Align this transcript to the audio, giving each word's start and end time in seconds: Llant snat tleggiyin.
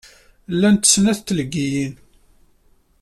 Llant 0.59 0.83
snat 0.91 1.19
tleggiyin. 1.27 1.93